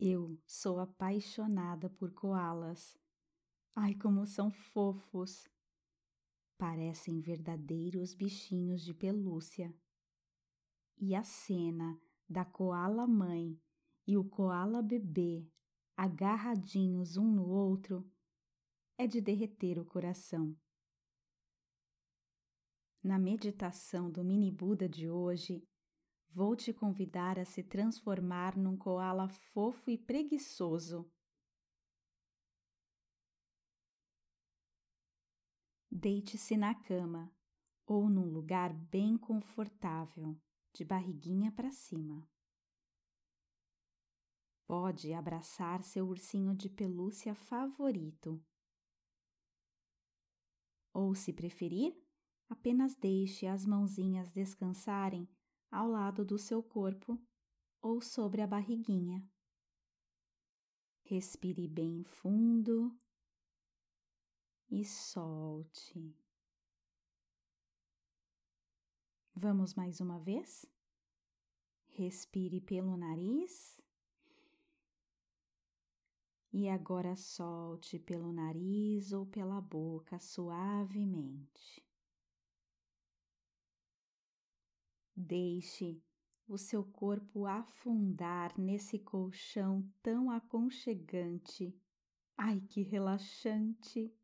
Eu 0.00 0.38
sou 0.46 0.78
apaixonada 0.78 1.90
por 1.90 2.12
koalas. 2.12 2.96
Ai, 3.74 3.96
como 3.96 4.24
são 4.26 4.48
fofos! 4.48 5.48
Parecem 6.56 7.20
verdadeiros 7.20 8.14
bichinhos 8.14 8.84
de 8.84 8.94
pelúcia. 8.94 9.74
E 10.96 11.16
a 11.16 11.24
cena 11.24 12.00
da 12.28 12.44
koala 12.44 13.08
mãe 13.08 13.60
e 14.06 14.16
o 14.16 14.24
koala 14.24 14.80
bebê 14.82 15.50
agarradinhos 15.96 17.16
um 17.16 17.26
no 17.32 17.48
outro 17.48 18.08
é 18.96 19.04
de 19.04 19.20
derreter 19.20 19.80
o 19.80 19.84
coração. 19.84 20.56
Na 23.02 23.18
meditação 23.18 24.08
do 24.08 24.24
mini 24.24 24.52
Buda 24.52 24.88
de 24.88 25.08
hoje, 25.08 25.66
vou 26.30 26.54
te 26.54 26.72
convidar 26.72 27.38
a 27.38 27.44
se 27.44 27.62
transformar 27.62 28.56
num 28.56 28.76
koala 28.76 29.28
fofo 29.28 29.90
e 29.90 29.98
preguiçoso. 29.98 31.10
Deite-se 35.90 36.56
na 36.56 36.74
cama 36.74 37.32
ou 37.86 38.08
num 38.08 38.30
lugar 38.30 38.72
bem 38.72 39.16
confortável, 39.16 40.38
de 40.74 40.84
barriguinha 40.84 41.50
para 41.50 41.72
cima. 41.72 42.28
Pode 44.66 45.14
abraçar 45.14 45.82
seu 45.82 46.06
ursinho 46.06 46.54
de 46.54 46.68
pelúcia 46.68 47.34
favorito. 47.34 48.44
Ou, 50.92 51.14
se 51.14 51.32
preferir, 51.32 51.96
apenas 52.50 52.94
deixe 52.94 53.46
as 53.46 53.64
mãozinhas 53.64 54.30
descansarem 54.30 55.26
ao 55.70 55.88
lado 55.88 56.24
do 56.24 56.38
seu 56.38 56.62
corpo 56.62 57.20
ou 57.80 58.00
sobre 58.00 58.42
a 58.42 58.46
barriguinha. 58.46 59.26
Respire 61.02 61.66
bem 61.66 62.04
fundo 62.04 62.94
e 64.70 64.84
solte. 64.84 66.14
Vamos 69.34 69.74
mais 69.74 70.00
uma 70.00 70.18
vez? 70.18 70.66
Respire 71.86 72.60
pelo 72.60 72.96
nariz. 72.96 73.80
E 76.52 76.68
agora 76.68 77.14
solte 77.14 77.98
pelo 77.98 78.32
nariz 78.32 79.12
ou 79.12 79.24
pela 79.26 79.60
boca 79.60 80.18
suavemente. 80.18 81.87
Deixe 85.20 86.00
o 86.46 86.56
seu 86.56 86.84
corpo 86.84 87.44
afundar 87.44 88.56
nesse 88.56 89.00
colchão 89.00 89.84
tão 90.00 90.30
aconchegante. 90.30 91.76
Ai, 92.36 92.60
que 92.60 92.82
relaxante! 92.82 94.14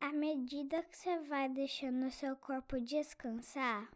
À 0.00 0.12
medida 0.12 0.82
que 0.82 0.96
você 0.96 1.20
vai 1.20 1.48
deixando 1.48 2.06
o 2.06 2.10
seu 2.10 2.34
corpo 2.34 2.80
descansar, 2.80 3.88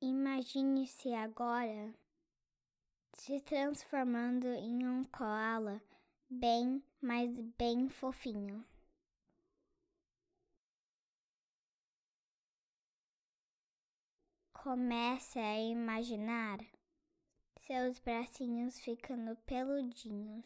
imagine-se 0.00 1.12
agora 1.12 1.94
se 3.12 3.38
transformando 3.42 4.46
em 4.46 4.86
um 4.88 5.04
koala 5.04 5.82
bem, 6.30 6.82
mas 7.02 7.38
bem 7.58 7.90
fofinho. 7.90 8.64
Comece 14.62 15.38
a 15.38 15.60
imaginar 15.60 16.58
seus 17.64 18.00
bracinhos 18.00 18.76
ficando 18.80 19.36
peludinhos, 19.46 20.44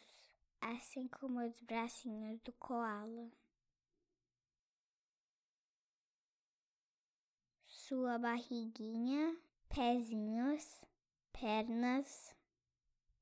assim 0.60 1.08
como 1.08 1.40
os 1.40 1.58
bracinhos 1.62 2.38
do 2.42 2.52
koala. 2.52 3.32
Sua 7.66 8.18
barriguinha, 8.18 9.34
pezinhos, 9.70 10.82
pernas 11.32 12.36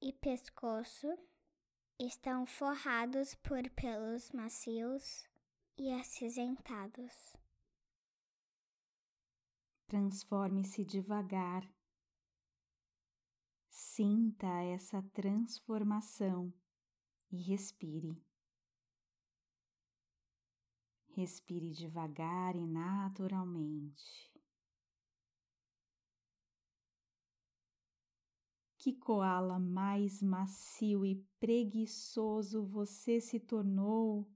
e 0.03 0.13
pescoço 0.13 1.17
estão 2.01 2.45
forrados 2.45 3.37
por 3.37 3.63
pelos 3.71 4.33
macios 4.33 5.25
e 5.79 5.93
acinzentados. 5.93 7.41
Transforme-se 9.91 10.85
devagar. 10.85 11.69
Sinta 13.69 14.47
essa 14.47 15.03
transformação 15.03 16.55
e 17.29 17.43
respire. 17.43 18.17
Respire 21.09 21.73
devagar 21.73 22.55
e 22.55 22.65
naturalmente. 22.69 24.33
Que 28.79 28.93
koala 28.93 29.59
mais 29.59 30.23
macio 30.23 31.05
e 31.05 31.17
preguiçoso 31.41 32.65
você 32.65 33.21
se 33.21 33.41
tornou! 33.41 34.31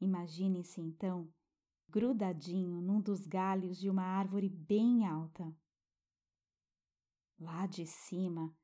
Imagine-se 0.00 0.80
então 0.80 1.30
grudadinho 1.96 2.82
num 2.82 3.00
dos 3.00 3.26
galhos 3.26 3.78
de 3.80 3.88
uma 3.88 4.02
árvore 4.02 4.50
bem 4.50 5.06
alta. 5.06 5.50
Lá 7.38 7.66
de 7.66 7.86
cima, 7.86 8.54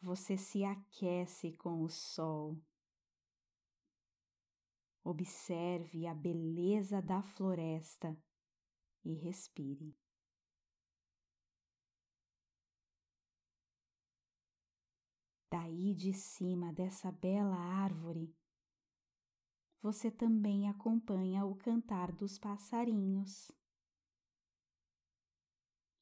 você 0.00 0.36
se 0.36 0.62
aquece 0.62 1.50
com 1.50 1.82
o 1.82 1.88
sol. 1.88 2.56
Observe 5.02 6.06
a 6.06 6.14
beleza 6.14 7.02
da 7.02 7.20
floresta 7.20 8.16
e 9.04 9.14
respire. 9.14 9.92
Daí 15.50 15.92
de 15.92 16.14
cima 16.14 16.72
dessa 16.72 17.10
bela 17.10 17.56
árvore, 17.56 18.32
você 19.82 20.10
também 20.10 20.68
acompanha 20.68 21.44
o 21.44 21.54
cantar 21.54 22.12
dos 22.12 22.38
passarinhos. 22.38 23.50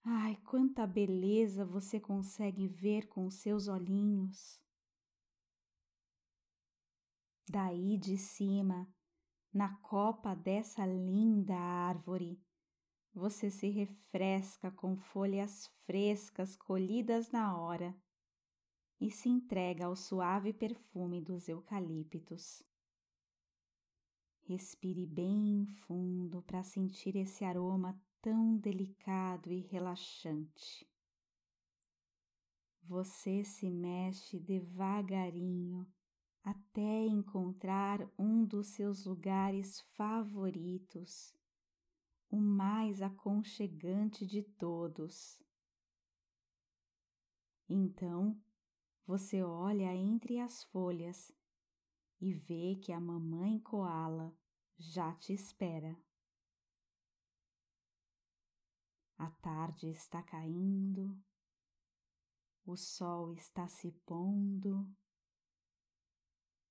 Ai, 0.03 0.37
quanta 0.45 0.87
beleza 0.87 1.65
você 1.65 2.01
consegue 2.01 2.67
ver 2.67 3.09
com 3.09 3.31
seus 3.31 3.69
olhinhos. 3.69 4.61
Daí 7.51 7.97
de 7.97 8.17
cima, 8.19 8.89
na 9.53 9.77
copa 9.77 10.35
dessa 10.35 10.85
linda 10.85 11.55
árvore, 11.55 12.41
você 13.15 13.51
se 13.51 13.69
refresca 13.69 14.71
com 14.71 14.97
folhas 14.97 15.67
frescas 15.87 16.57
colhidas 16.57 17.31
na 17.31 17.57
hora 17.57 17.97
e 19.01 19.11
se 19.11 19.29
entrega 19.29 19.87
ao 19.87 19.97
suave 19.97 20.53
perfume 20.53 21.21
dos 21.21 21.49
eucaliptos. 21.49 22.68
Respire 24.49 25.05
bem 25.05 25.67
fundo 25.67 26.41
para 26.41 26.63
sentir 26.63 27.15
esse 27.17 27.45
aroma 27.45 28.01
tão 28.23 28.57
delicado 28.57 29.53
e 29.53 29.61
relaxante. 29.61 30.91
Você 32.83 33.45
se 33.45 33.69
mexe 33.69 34.41
devagarinho 34.41 35.87
até 36.43 37.05
encontrar 37.05 38.01
um 38.19 38.43
dos 38.43 38.69
seus 38.69 39.05
lugares 39.05 39.83
favoritos, 39.99 41.37
o 42.31 42.39
mais 42.39 43.03
aconchegante 43.03 44.27
de 44.27 44.43
todos. 44.43 45.43
Então, 47.69 48.35
você 49.07 49.43
olha 49.43 49.95
entre 49.95 50.41
as 50.41 50.65
folhas 50.65 51.38
e 52.21 52.33
vê 52.33 52.77
que 52.77 52.93
a 52.93 53.01
mamãe 53.01 53.61
koala 53.61 54.37
já 54.77 55.15
te 55.15 55.33
espera. 55.33 55.97
A 59.17 59.31
tarde 59.31 59.89
está 59.89 60.23
caindo, 60.23 61.21
o 62.65 62.77
sol 62.77 63.33
está 63.35 63.67
se 63.67 63.91
pondo 64.07 64.89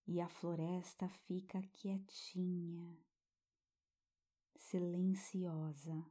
e 0.05 0.21
a 0.21 0.29
floresta 0.29 1.09
fica 1.09 1.61
quietinha, 1.73 2.97
silenciosa. 4.55 6.05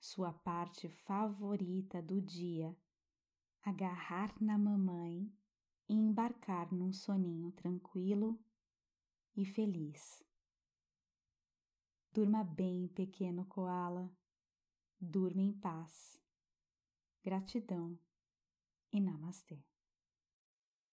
Sua 0.00 0.32
parte 0.32 0.88
favorita 0.88 2.02
do 2.02 2.20
dia 2.20 2.76
agarrar 3.62 4.34
na 4.42 4.58
mamãe 4.58 5.32
e 5.92 5.94
embarcar 5.94 6.72
num 6.72 6.90
soninho 6.90 7.52
tranquilo 7.52 8.42
e 9.36 9.44
feliz. 9.44 10.24
Durma 12.10 12.42
bem, 12.42 12.88
pequeno 12.88 13.44
koala. 13.44 14.10
Durma 14.98 15.42
em 15.42 15.52
paz. 15.52 16.18
Gratidão 17.22 17.98
e 18.90 19.00
namastê. 19.00 19.62